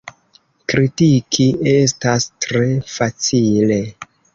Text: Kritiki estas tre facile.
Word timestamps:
Kritiki 0.73 1.47
estas 1.75 2.29
tre 2.47 2.67
facile. 2.97 3.83